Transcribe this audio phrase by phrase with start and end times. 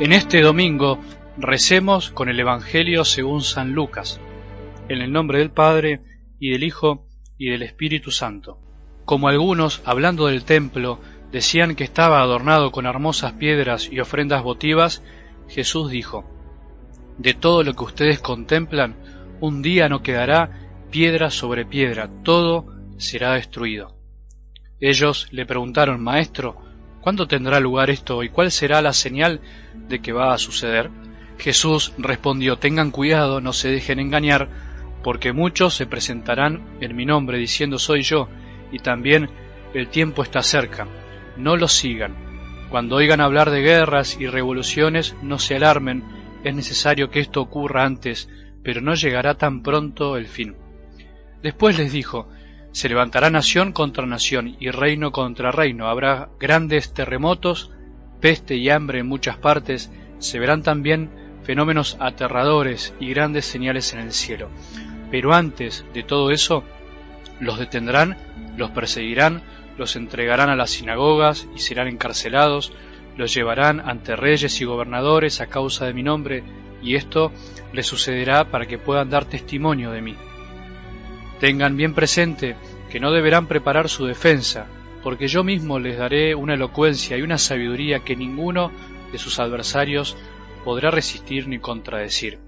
[0.00, 0.98] En este domingo
[1.36, 4.18] recemos con el Evangelio según San Lucas,
[4.88, 6.00] en el nombre del Padre
[6.38, 7.06] y del Hijo
[7.36, 8.58] y del Espíritu Santo.
[9.04, 15.02] Como algunos, hablando del templo, decían que estaba adornado con hermosas piedras y ofrendas votivas,
[15.48, 16.24] Jesús dijo,
[17.18, 18.96] De todo lo que ustedes contemplan,
[19.40, 23.98] un día no quedará piedra sobre piedra, todo será destruido.
[24.80, 26.69] Ellos le preguntaron, Maestro,
[27.00, 29.40] ¿Cuándo tendrá lugar esto y cuál será la señal
[29.74, 30.90] de que va a suceder?
[31.38, 34.48] Jesús respondió, tengan cuidado, no se dejen engañar,
[35.02, 38.28] porque muchos se presentarán en mi nombre diciendo soy yo,
[38.70, 39.30] y también
[39.72, 40.86] el tiempo está cerca.
[41.36, 42.14] No los sigan.
[42.68, 46.04] Cuando oigan hablar de guerras y revoluciones, no se alarmen,
[46.44, 48.28] es necesario que esto ocurra antes,
[48.62, 50.54] pero no llegará tan pronto el fin.
[51.42, 52.28] Después les dijo,
[52.72, 55.88] se levantará nación contra nación y reino contra reino.
[55.88, 57.70] Habrá grandes terremotos,
[58.20, 59.90] peste y hambre en muchas partes.
[60.18, 61.10] Se verán también
[61.42, 64.50] fenómenos aterradores y grandes señales en el cielo.
[65.10, 66.62] Pero antes de todo eso,
[67.40, 68.16] los detendrán,
[68.56, 69.42] los perseguirán,
[69.76, 72.72] los entregarán a las sinagogas y serán encarcelados,
[73.16, 76.44] los llevarán ante reyes y gobernadores a causa de mi nombre,
[76.82, 77.32] y esto
[77.72, 80.16] les sucederá para que puedan dar testimonio de mí.
[81.40, 82.54] Tengan bien presente
[82.90, 84.66] que no deberán preparar su defensa,
[85.02, 88.70] porque yo mismo les daré una elocuencia y una sabiduría que ninguno
[89.10, 90.18] de sus adversarios
[90.64, 92.38] podrá resistir ni contradecir.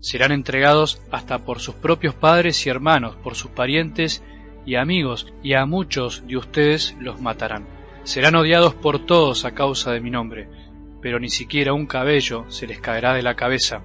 [0.00, 4.22] Serán entregados hasta por sus propios padres y hermanos, por sus parientes
[4.64, 7.66] y amigos, y a muchos de ustedes los matarán.
[8.04, 10.48] Serán odiados por todos a causa de mi nombre,
[11.02, 13.82] pero ni siquiera un cabello se les caerá de la cabeza.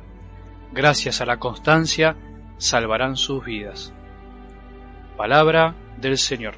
[0.71, 2.15] Gracias a la constancia
[2.57, 3.93] salvarán sus vidas.
[5.20, 6.56] Palabra del Señor.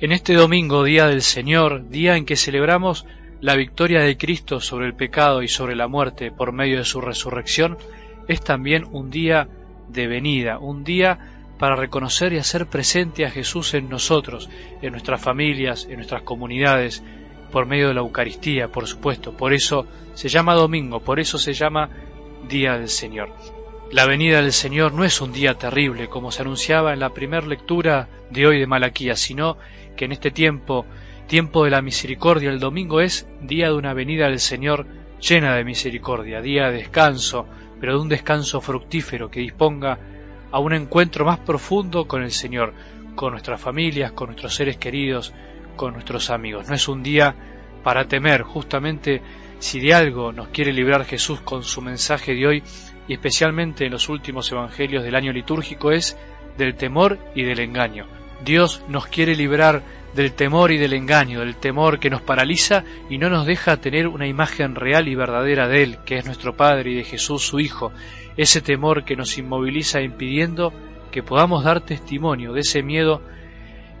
[0.00, 3.06] En este domingo, Día del Señor, día en que celebramos
[3.40, 7.00] la victoria de Cristo sobre el pecado y sobre la muerte por medio de su
[7.00, 7.78] resurrección,
[8.28, 9.48] es también un día
[9.88, 14.50] de venida, un día para reconocer y hacer presente a Jesús en nosotros,
[14.82, 17.02] en nuestras familias, en nuestras comunidades,
[17.50, 19.36] por medio de la Eucaristía, por supuesto.
[19.36, 21.90] Por eso se llama domingo, por eso se llama
[22.48, 23.30] Día del Señor.
[23.90, 27.46] La venida del Señor no es un día terrible, como se anunciaba en la primera
[27.46, 29.56] lectura de hoy de Malaquía, sino
[29.96, 30.84] que en este tiempo,
[31.26, 34.86] tiempo de la misericordia, el domingo es día de una venida del Señor
[35.20, 37.46] llena de misericordia, día de descanso,
[37.80, 39.98] pero de un descanso fructífero que disponga
[40.50, 42.74] a un encuentro más profundo con el Señor,
[43.14, 45.32] con nuestras familias, con nuestros seres queridos,
[45.78, 46.68] con nuestros amigos.
[46.68, 47.34] No es un día
[47.82, 49.22] para temer, justamente
[49.60, 52.62] si de algo nos quiere librar Jesús con su mensaje de hoy,
[53.06, 56.18] y especialmente en los últimos evangelios del año litúrgico, es
[56.58, 58.06] del temor y del engaño.
[58.44, 59.82] Dios nos quiere librar
[60.14, 64.08] del temor y del engaño, del temor que nos paraliza y no nos deja tener
[64.08, 67.60] una imagen real y verdadera de Él, que es nuestro Padre y de Jesús su
[67.60, 67.92] Hijo,
[68.36, 70.72] ese temor que nos inmoviliza impidiendo
[71.10, 73.22] que podamos dar testimonio de ese miedo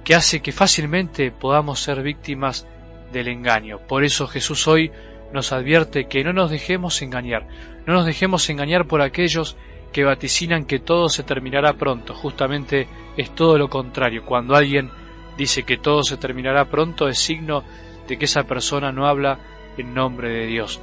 [0.04, 2.66] que hace que fácilmente podamos ser víctimas
[3.12, 3.78] del engaño.
[3.86, 4.90] Por eso Jesús hoy
[5.32, 7.46] nos advierte que no nos dejemos engañar,
[7.86, 9.56] no nos dejemos engañar por aquellos
[9.92, 12.14] que vaticinan que todo se terminará pronto.
[12.14, 14.24] Justamente es todo lo contrario.
[14.24, 14.90] Cuando alguien
[15.36, 17.64] dice que todo se terminará pronto es signo
[18.06, 19.38] de que esa persona no habla
[19.76, 20.80] en nombre de Dios.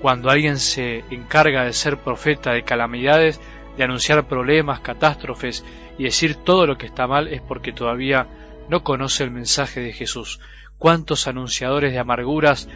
[0.00, 3.40] Cuando alguien se encarga de ser profeta de calamidades,
[3.76, 5.64] de anunciar problemas, catástrofes
[5.98, 8.26] y decir todo lo que está mal es porque todavía
[8.70, 10.38] no conoce el mensaje de Jesús.
[10.78, 12.68] ¿Cuántos anunciadores de amarguras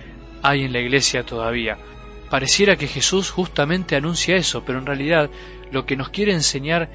[0.42, 1.78] hay en la iglesia todavía?
[2.28, 5.30] Pareciera que Jesús justamente anuncia eso, pero en realidad
[5.70, 6.90] lo que nos quiere enseñar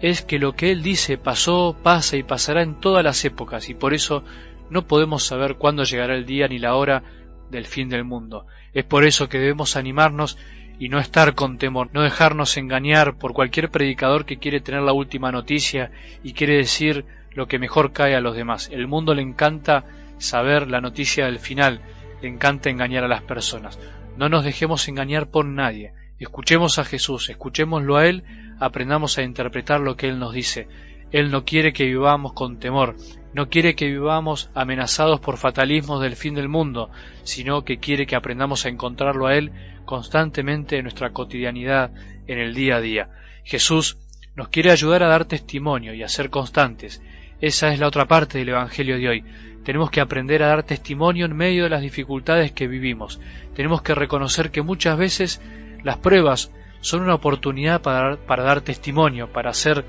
[0.00, 3.74] es que lo que Él dice pasó, pasa y pasará en todas las épocas, y
[3.74, 4.24] por eso
[4.70, 7.04] no podemos saber cuándo llegará el día ni la hora
[7.48, 8.46] del fin del mundo.
[8.74, 10.36] Es por eso que debemos animarnos
[10.80, 14.92] y no estar con temor, no dejarnos engañar por cualquier predicador que quiere tener la
[14.92, 15.92] última noticia
[16.24, 18.68] y quiere decir lo que mejor cae a los demás.
[18.72, 19.84] El mundo le encanta
[20.18, 21.80] saber la noticia del final,
[22.20, 23.78] le encanta engañar a las personas.
[24.16, 25.94] No nos dejemos engañar por nadie.
[26.18, 28.24] Escuchemos a Jesús, escuchémoslo a Él,
[28.60, 30.68] aprendamos a interpretar lo que Él nos dice.
[31.10, 32.96] Él no quiere que vivamos con temor,
[33.34, 36.90] no quiere que vivamos amenazados por fatalismos del fin del mundo,
[37.24, 39.52] sino que quiere que aprendamos a encontrarlo a Él
[39.84, 41.90] constantemente en nuestra cotidianidad,
[42.26, 43.10] en el día a día.
[43.44, 43.98] Jesús
[44.36, 47.02] nos quiere ayudar a dar testimonio y a ser constantes,
[47.42, 49.24] esa es la otra parte del Evangelio de hoy.
[49.64, 53.20] Tenemos que aprender a dar testimonio en medio de las dificultades que vivimos.
[53.54, 55.42] Tenemos que reconocer que muchas veces
[55.82, 56.52] las pruebas
[56.82, 59.84] son una oportunidad para, dar testimonio, para ser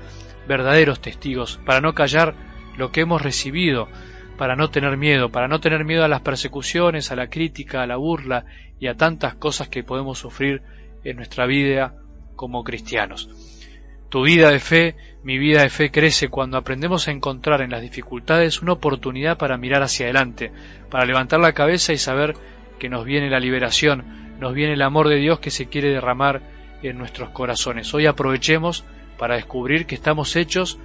[0.48, 2.34] verdaderos testigos, para no callar
[2.76, 3.88] lo que hemos recibido,
[4.36, 7.86] para no tener miedo, para no tener miedo a las persecuciones, a la crítica, a
[7.86, 8.46] la burla
[8.80, 10.62] y a tantas cosas que podemos sufrir
[11.04, 11.94] en nuestra vida
[12.34, 13.28] como cristianos.
[14.14, 14.94] Tu vida de fe,
[15.24, 19.58] mi vida de fe crece cuando aprendemos a encontrar en las dificultades una oportunidad para
[19.58, 20.52] mirar hacia adelante,
[20.88, 22.36] para levantar la cabeza y saber
[22.78, 26.42] que nos viene la liberación, nos viene el amor de Dios que se quiere derramar
[26.84, 27.92] en nuestros corazones.
[27.92, 28.84] Hoy aprovechemos
[29.18, 30.78] para descubrir que estamos hechos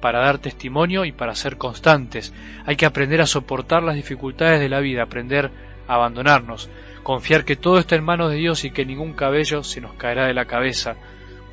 [0.00, 2.32] para dar testimonio y para ser constantes.
[2.66, 5.50] Hay que aprender a soportar las dificultades de la vida, aprender
[5.88, 6.70] a abandonarnos,
[7.02, 10.28] confiar que todo está en manos de Dios y que ningún cabello se nos caerá
[10.28, 10.94] de la cabeza,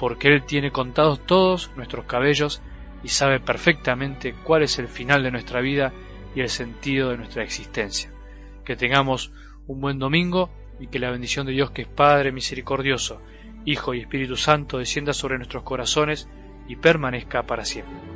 [0.04, 2.62] porque Él tiene contados todos nuestros cabellos
[3.06, 5.94] y sabe perfectamente cuál es el final de nuestra vida
[6.36, 8.12] y el sentido de nuestra existencia.
[8.66, 9.32] Que tengamos
[9.66, 13.22] un buen domingo y que la bendición de Dios que es Padre misericordioso,
[13.64, 16.28] Hijo y Espíritu Santo descienda sobre nuestros corazones
[16.68, 18.13] y permanezca para siempre.